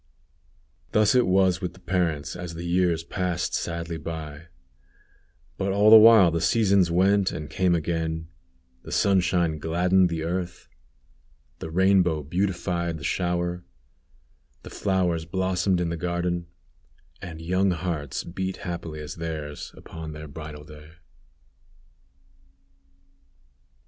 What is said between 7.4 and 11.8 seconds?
came again; the sunshine gladdened the earth; the